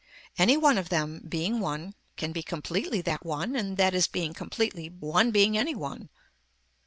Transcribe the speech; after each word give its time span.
Any 0.35 0.57
one 0.57 0.79
of 0.79 0.89
them 0.89 1.21
being 1.29 1.59
one 1.59 1.93
can 2.17 2.31
be 2.31 2.41
completely 2.41 3.01
that 3.01 3.23
one 3.23 3.55
and 3.55 3.77
that 3.77 3.93
is 3.93 4.07
being 4.07 4.33
completely 4.33 4.87
one 4.89 5.29
being 5.29 5.55
any 5.55 5.75
one. 5.75 6.09